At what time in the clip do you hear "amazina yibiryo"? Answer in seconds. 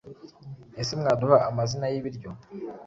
1.49-2.29